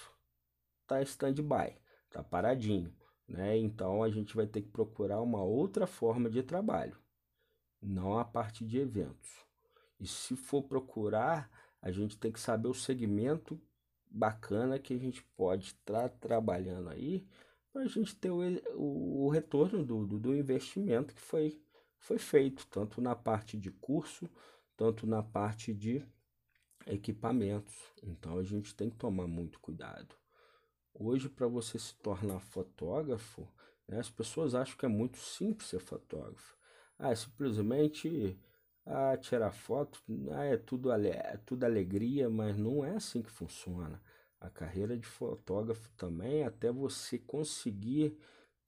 [0.81, 2.95] está stand-by, está paradinho,
[3.29, 3.59] né?
[3.59, 6.97] Então a gente vai ter que procurar uma outra forma de trabalho,
[7.83, 9.31] não a parte de eventos.
[9.99, 13.61] E se for procurar, a gente tem que saber o segmento
[14.11, 17.27] bacana que a gente pode estar tá trabalhando aí
[17.73, 18.41] para a gente ter o,
[18.75, 21.59] o, o retorno do, do, do, investimento que foi,
[21.99, 24.29] foi feito, tanto na parte de curso,
[24.77, 26.05] tanto na parte de
[26.87, 27.75] equipamentos.
[28.03, 30.15] Então a gente tem que tomar muito cuidado.
[30.95, 33.49] Hoje, para você se tornar fotógrafo,
[33.89, 36.55] né, as pessoas acham que é muito simples ser fotógrafo.
[36.99, 38.39] Ah, é simplesmente
[38.87, 40.01] ah, tirar foto,
[40.33, 44.01] ah, é, tudo, é tudo alegria, mas não é assim que funciona.
[44.41, 48.17] A carreira de fotógrafo também, até você conseguir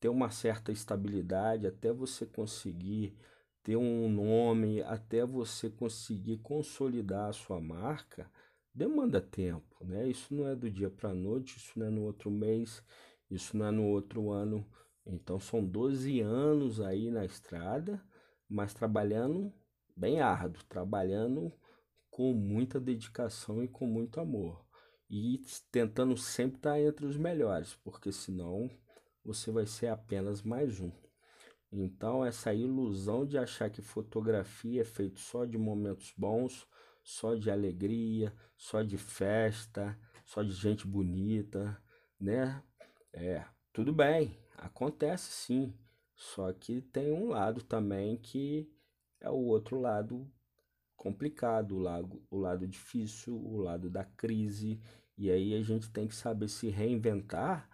[0.00, 3.16] ter uma certa estabilidade, até você conseguir
[3.62, 8.30] ter um nome, até você conseguir consolidar a sua marca,
[8.74, 10.06] demanda tempo, né?
[10.08, 12.82] Isso não é do dia para a noite, isso não é no outro mês,
[13.30, 14.66] isso não é no outro ano.
[15.06, 18.02] Então são 12 anos aí na estrada,
[18.54, 19.52] mas trabalhando
[19.96, 21.52] bem árduo, trabalhando
[22.08, 24.64] com muita dedicação e com muito amor.
[25.10, 28.70] E tentando sempre estar entre os melhores, porque senão
[29.24, 30.92] você vai ser apenas mais um.
[31.72, 36.64] Então, essa ilusão de achar que fotografia é feito só de momentos bons,
[37.02, 41.76] só de alegria, só de festa, só de gente bonita,
[42.20, 42.62] né?
[43.12, 45.74] É, tudo bem, acontece sim.
[46.14, 48.70] Só que tem um lado também que
[49.20, 50.30] é o outro lado
[50.96, 54.80] complicado, o lado, o lado difícil, o lado da crise.
[55.16, 57.68] E aí a gente tem que saber se reinventar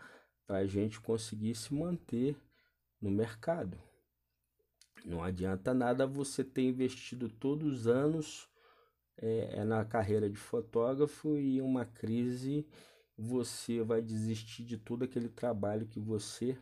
[0.46, 2.36] para a gente conseguir se manter
[3.00, 3.78] no mercado.
[5.04, 8.48] Não adianta nada você ter investido todos os anos
[9.16, 12.66] é, é na carreira de fotógrafo e uma crise
[13.16, 16.58] você vai desistir de todo aquele trabalho que você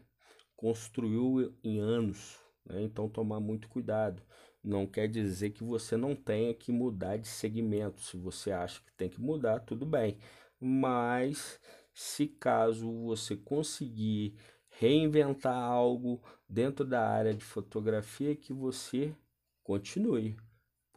[0.59, 2.39] construiu em anos.
[2.67, 2.83] Né?
[2.83, 4.23] Então tomar muito cuidado.
[4.63, 8.03] Não quer dizer que você não tenha que mudar de segmento.
[8.03, 10.19] Se você acha que tem que mudar, tudo bem.
[10.61, 11.61] Mas
[11.95, 14.35] se caso você conseguir
[14.69, 19.15] reinventar algo dentro da área de fotografia, que você
[19.63, 20.37] continue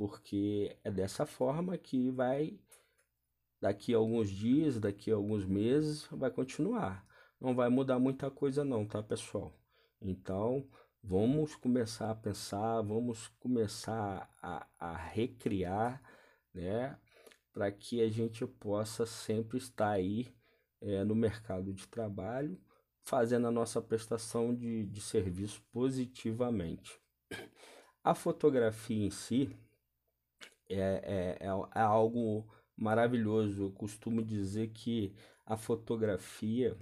[0.01, 2.59] porque é dessa forma que vai,
[3.61, 7.05] daqui a alguns dias, daqui a alguns meses, vai continuar.
[7.41, 9.51] Não vai mudar muita coisa, não, tá, pessoal?
[9.99, 10.69] Então,
[11.03, 15.99] vamos começar a pensar, vamos começar a, a recriar,
[16.53, 16.95] né,
[17.51, 20.31] para que a gente possa sempre estar aí
[20.79, 22.61] é, no mercado de trabalho,
[23.03, 27.01] fazendo a nossa prestação de, de serviço positivamente.
[28.03, 29.57] A fotografia em si,
[30.69, 33.63] é, é, é, é algo maravilhoso.
[33.63, 36.77] Eu costumo dizer que a fotografia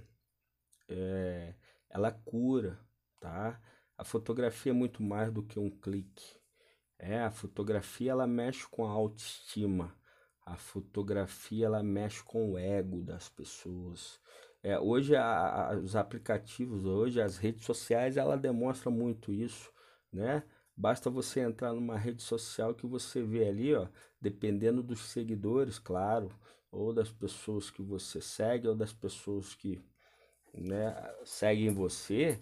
[0.90, 1.54] é,
[1.88, 2.78] ela cura,
[3.20, 3.60] tá?
[3.96, 6.38] A fotografia é muito mais do que um clique.
[6.98, 9.94] É, a fotografia ela mexe com a autoestima.
[10.44, 14.20] A fotografia ela mexe com o ego das pessoas.
[14.62, 19.72] É, hoje a, a, os aplicativos, hoje as redes sociais, ela demonstra muito isso,
[20.12, 20.42] né?
[20.76, 23.86] Basta você entrar numa rede social que você vê ali, ó,
[24.20, 26.30] dependendo dos seguidores, claro,
[26.70, 29.78] ou das pessoas que você segue, ou das pessoas que
[30.54, 30.94] né,
[31.24, 32.40] seguem você,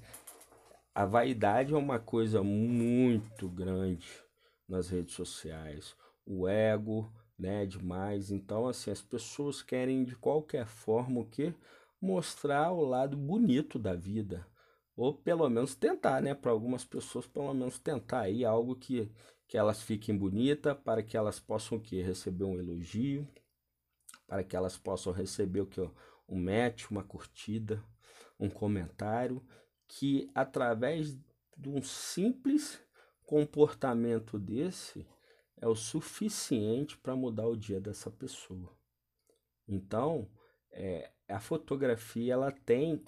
[0.94, 4.08] a vaidade é uma coisa muito grande
[4.68, 5.96] nas redes sociais.
[6.26, 8.30] O ego, né, demais.
[8.30, 11.54] Então, assim, as pessoas querem de qualquer forma o que
[12.00, 14.46] mostrar o lado bonito da vida
[14.98, 16.34] ou pelo menos tentar, né?
[16.34, 19.08] Para algumas pessoas, pelo menos tentar aí algo que,
[19.46, 23.26] que elas fiquem bonitas, para que elas possam que receber um elogio,
[24.26, 25.80] para que elas possam receber o que
[26.28, 27.80] um match, uma curtida,
[28.38, 29.44] um comentário,
[29.86, 31.18] que através
[31.56, 32.80] de um simples
[33.24, 35.06] comportamento desse,
[35.60, 38.72] é o suficiente para mudar o dia dessa pessoa.
[39.66, 40.28] Então,
[40.70, 43.02] é, a fotografia ela tem,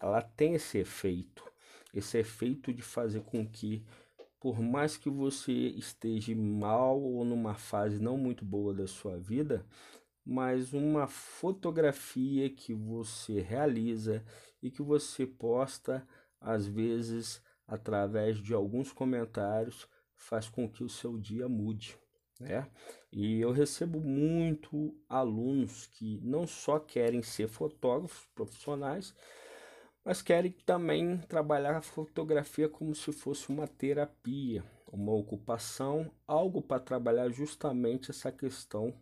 [0.00, 1.44] ela tem esse efeito,
[1.92, 3.84] esse efeito de fazer com que,
[4.40, 9.66] por mais que você esteja mal ou numa fase não muito boa da sua vida,
[10.24, 14.24] mas uma fotografia que você realiza
[14.62, 16.06] e que você posta,
[16.40, 21.98] às vezes através de alguns comentários, faz com que o seu dia mude.
[22.40, 22.66] Né?
[23.12, 29.14] E eu recebo muito alunos que não só querem ser fotógrafos profissionais,
[30.04, 36.80] mas querem também trabalhar a fotografia como se fosse uma terapia, uma ocupação, algo para
[36.80, 38.94] trabalhar justamente essa questão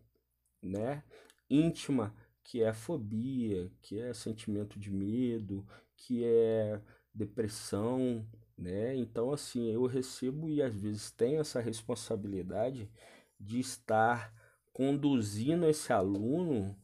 [0.62, 1.02] né,
[1.50, 6.80] íntima, que é fobia, que é sentimento de medo, que é
[7.14, 8.94] depressão, né?
[8.96, 12.90] Então assim, eu recebo e às vezes tenho essa responsabilidade
[13.38, 14.32] de estar
[14.72, 16.76] conduzindo esse aluno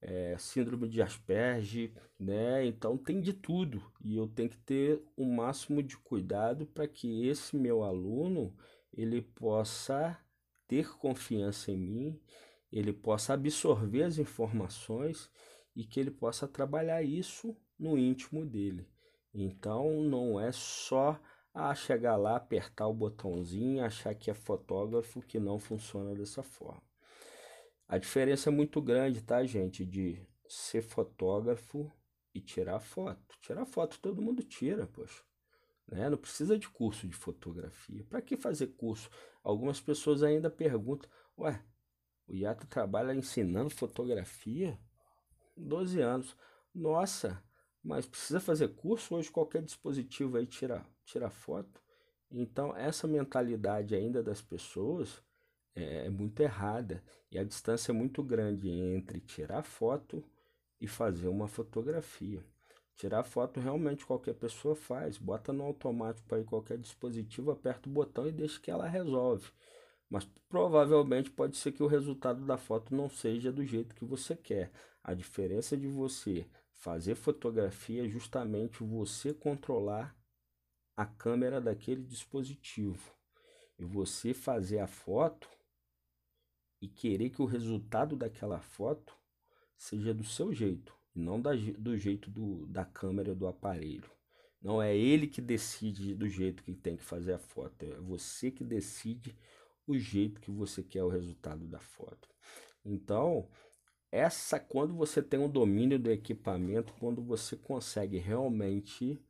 [0.00, 2.64] é, síndrome de Asperger, né?
[2.66, 7.26] Então tem de tudo e eu tenho que ter o máximo de cuidado para que
[7.26, 8.54] esse meu aluno
[8.92, 10.18] ele possa
[10.68, 12.20] ter confiança em mim
[12.74, 15.30] ele possa absorver as informações
[15.76, 18.88] e que ele possa trabalhar isso no íntimo dele.
[19.32, 21.20] Então não é só
[21.52, 26.82] a chegar lá, apertar o botãozinho, achar que é fotógrafo que não funciona dessa forma.
[27.86, 31.88] A diferença é muito grande, tá, gente, de ser fotógrafo
[32.34, 33.38] e tirar foto.
[33.40, 35.22] Tirar foto todo mundo tira, poxa.
[35.86, 36.10] Né?
[36.10, 38.04] Não precisa de curso de fotografia.
[38.08, 39.08] Para que fazer curso?
[39.44, 41.08] Algumas pessoas ainda perguntam:
[41.38, 41.62] ué,
[42.26, 44.78] o Iato trabalha ensinando fotografia?
[45.56, 46.36] 12 anos.
[46.74, 47.42] Nossa,
[47.82, 51.82] mas precisa fazer curso hoje qualquer dispositivo aí tira, tira foto?
[52.30, 55.22] Então essa mentalidade ainda das pessoas
[55.74, 60.24] é, é muito errada e a distância é muito grande entre tirar foto
[60.80, 62.44] e fazer uma fotografia.
[62.96, 68.26] Tirar foto realmente qualquer pessoa faz, bota no automático aí qualquer dispositivo, aperta o botão
[68.26, 69.50] e deixa que ela resolve
[70.14, 74.36] mas provavelmente pode ser que o resultado da foto não seja do jeito que você
[74.36, 74.70] quer.
[75.02, 80.16] A diferença de você fazer fotografia é justamente você controlar
[80.96, 83.12] a câmera daquele dispositivo
[83.76, 85.48] e você fazer a foto
[86.80, 89.12] e querer que o resultado daquela foto
[89.76, 94.08] seja do seu jeito não da, do jeito do, da câmera do aparelho.
[94.62, 98.48] Não é ele que decide do jeito que tem que fazer a foto, é você
[98.52, 99.36] que decide
[99.86, 102.28] o jeito que você quer o resultado da foto.
[102.84, 103.48] Então,
[104.10, 109.20] essa quando você tem um domínio do equipamento, quando você consegue realmente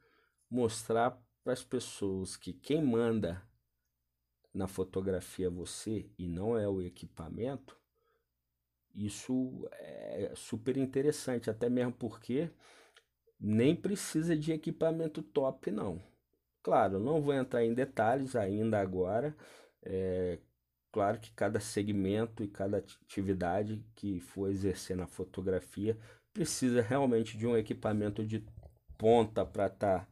[0.51, 3.43] mostrar para as pessoas que quem manda
[4.53, 7.79] na fotografia é você e não é o equipamento,
[8.95, 12.51] isso é super interessante, até mesmo porque
[13.41, 16.01] nem precisa de equipamento top não.
[16.63, 19.37] Claro, não vou entrar em detalhes ainda agora,
[19.85, 20.39] é,
[20.91, 25.99] claro que cada segmento e cada atividade que for exercer na fotografia
[26.33, 28.45] precisa realmente de um equipamento de
[28.97, 30.09] ponta para estar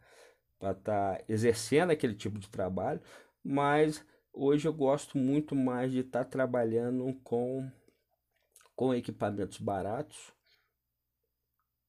[0.58, 3.00] tá, tá exercendo aquele tipo de trabalho,
[3.42, 7.70] mas hoje eu gosto muito mais de estar tá trabalhando com,
[8.76, 10.32] com equipamentos baratos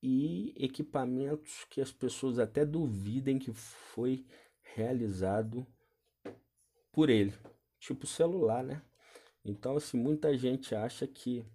[0.02, 4.26] e equipamentos que as pessoas até duvidem que foi
[4.62, 5.68] realizado
[6.92, 7.34] por ele
[7.84, 8.82] tipo celular, né?
[9.44, 11.46] Então, assim, muita gente acha que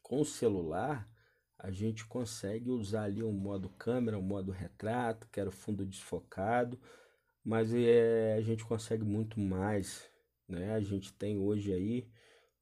[0.00, 1.08] com o celular
[1.58, 5.84] a gente consegue usar ali um modo câmera, um modo retrato, que era o fundo
[5.84, 6.80] desfocado,
[7.44, 10.08] mas é, a gente consegue muito mais,
[10.48, 10.74] né?
[10.74, 12.08] A gente tem hoje aí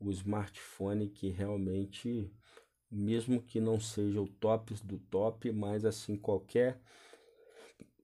[0.00, 2.32] o smartphone que realmente,
[2.90, 6.80] mesmo que não seja o top do top, mas assim, qualquer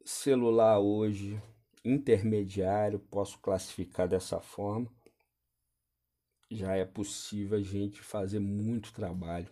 [0.05, 1.40] celular hoje
[1.85, 4.91] intermediário, posso classificar dessa forma.
[6.51, 9.51] Já é possível a gente fazer muito trabalho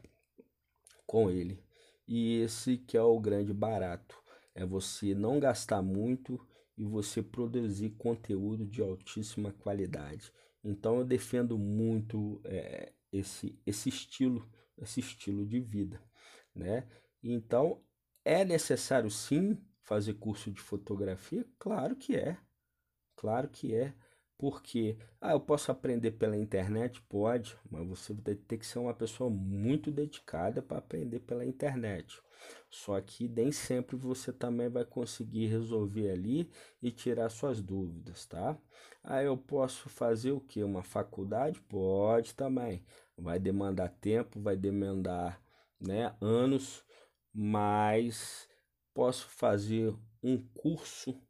[1.06, 1.62] com ele.
[2.06, 4.22] E esse que é o grande barato,
[4.54, 6.40] é você não gastar muito
[6.76, 10.32] e você produzir conteúdo de altíssima qualidade.
[10.64, 16.02] Então eu defendo muito é, esse, esse estilo, esse estilo de vida,
[16.54, 16.86] né?
[17.22, 17.82] Então
[18.24, 21.46] é necessário sim fazer curso de fotografia?
[21.58, 22.36] Claro que é.
[23.16, 23.94] Claro que é.
[24.38, 27.00] Porque, ah, eu posso aprender pela internet?
[27.02, 32.20] Pode, mas você vai ter que ser uma pessoa muito dedicada para aprender pela internet.
[32.68, 36.50] Só que nem sempre você também vai conseguir resolver ali
[36.82, 38.58] e tirar suas dúvidas, tá?
[39.04, 40.64] Ah, eu posso fazer o que?
[40.64, 41.60] Uma faculdade?
[41.62, 42.84] Pode também.
[43.16, 45.40] Vai demandar tempo, vai demandar
[45.80, 46.84] né, anos,
[47.32, 48.48] mas
[48.94, 51.20] posso fazer um curso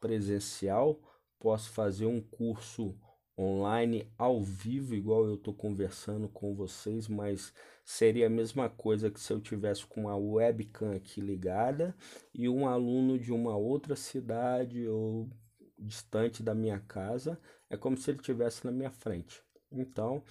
[0.00, 1.00] presencial
[1.42, 2.96] posso fazer um curso
[3.36, 7.52] online ao vivo, igual eu estou conversando com vocês, mas
[7.84, 11.96] seria a mesma coisa que se eu tivesse com uma webcam aqui ligada
[12.32, 15.28] e um aluno de uma outra cidade ou
[15.76, 17.36] distante da minha casa,
[17.68, 19.42] é como se ele estivesse na minha frente.
[19.72, 20.22] Então,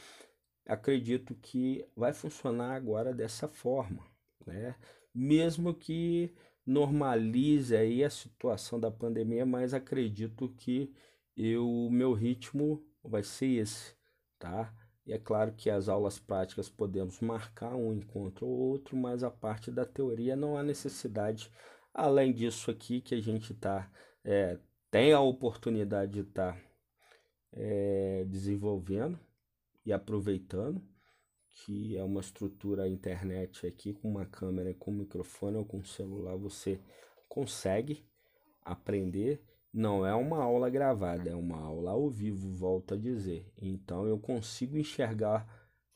[0.65, 4.01] acredito que vai funcionar agora dessa forma,
[4.45, 4.75] né?
[5.13, 6.33] Mesmo que
[6.65, 10.93] normalize aí a situação da pandemia, mas acredito que
[11.57, 13.95] o meu ritmo vai ser esse,
[14.37, 14.73] tá?
[15.05, 19.31] E é claro que as aulas práticas podemos marcar um encontro ou outro, mas a
[19.31, 21.51] parte da teoria não há necessidade.
[21.93, 23.91] Além disso aqui que a gente tá,
[24.23, 24.59] é,
[24.91, 26.61] tem a oportunidade de estar tá,
[27.53, 29.19] é, desenvolvendo
[29.85, 30.81] e aproveitando,
[31.53, 36.79] que é uma estrutura internet aqui com uma câmera, com microfone ou com celular, você
[37.27, 38.05] consegue
[38.63, 39.43] aprender.
[39.73, 43.49] Não é uma aula gravada, é uma aula ao vivo, volto a dizer.
[43.57, 45.47] Então eu consigo enxergar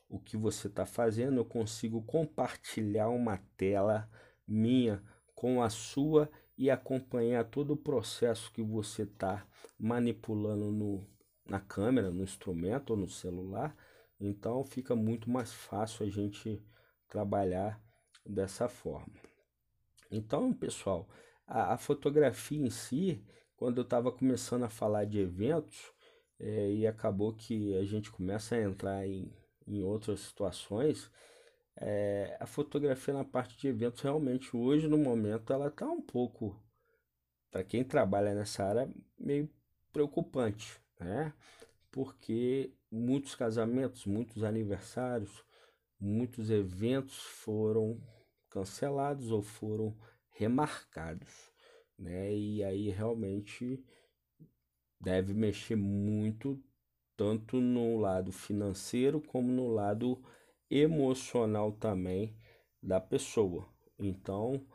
[0.08, 4.10] o que você está fazendo, eu consigo compartilhar uma tela
[4.48, 5.04] minha
[5.34, 9.46] com a sua e acompanhar todo o processo que você está
[9.78, 11.06] manipulando no,
[11.46, 13.76] na câmera, no instrumento ou no celular
[14.20, 16.64] então fica muito mais fácil a gente
[17.08, 17.82] trabalhar
[18.26, 19.14] dessa forma.
[20.12, 21.08] Então, pessoal,
[21.46, 23.24] a, a fotografia em si,
[23.56, 25.94] quando eu estava começando a falar de eventos,
[26.40, 29.32] é, e acabou que a gente começa a entrar em,
[29.68, 31.10] em outras situações,
[31.78, 36.58] é, a fotografia na parte de eventos realmente hoje no momento ela está um pouco
[37.52, 39.50] para quem trabalha nessa área meio
[39.92, 41.34] preocupante, né?
[41.96, 45.46] Porque muitos casamentos, muitos aniversários,
[45.98, 48.04] muitos eventos foram
[48.50, 49.98] cancelados ou foram
[50.30, 51.54] remarcados,
[51.98, 52.36] né?
[52.36, 53.82] E aí realmente
[55.00, 56.62] deve mexer muito
[57.16, 60.22] tanto no lado financeiro como no lado
[60.70, 62.38] emocional também
[62.84, 63.70] da pessoa.
[63.98, 64.68] Então,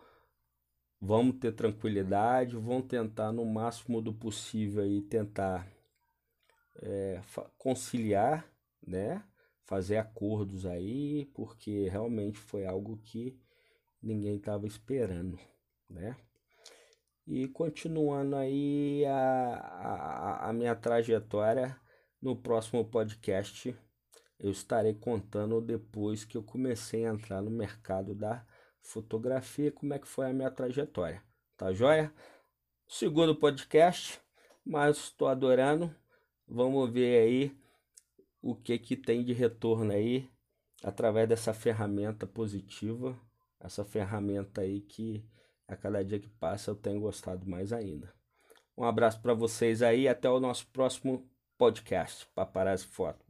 [0.99, 5.71] vamos ter tranquilidade, vamos tentar no máximo do possível aí tentar
[6.81, 7.21] é,
[7.59, 8.45] conciliar,
[8.87, 9.23] né?
[9.65, 13.39] Fazer acordos aí, porque realmente foi algo que
[14.03, 15.39] ninguém estava esperando,
[15.89, 16.17] né?
[17.27, 21.79] E continuando aí a, a, a minha trajetória
[22.21, 23.77] no próximo podcast,
[24.39, 28.45] eu estarei contando depois que eu comecei a entrar no mercado da
[28.83, 31.23] fotografia, como é que foi a minha trajetória.
[31.57, 32.13] Tá joia?
[32.89, 34.21] Segundo podcast,
[34.65, 35.95] mas estou adorando.
[36.53, 37.57] Vamos ver aí
[38.43, 40.29] o que que tem de retorno aí
[40.83, 43.17] através dessa ferramenta positiva,
[43.61, 45.25] essa ferramenta aí que
[45.69, 48.13] a cada dia que passa eu tenho gostado mais ainda.
[48.77, 52.27] Um abraço para vocês aí, até o nosso próximo podcast.
[52.35, 53.30] Paparazzi Foto.